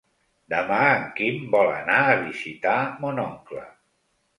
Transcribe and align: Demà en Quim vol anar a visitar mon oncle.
Demà 0.53 0.79
en 0.93 1.05
Quim 1.21 1.45
vol 1.57 1.71
anar 1.75 2.01
a 2.09 2.19
visitar 2.25 2.77
mon 3.05 3.27
oncle. 3.31 3.73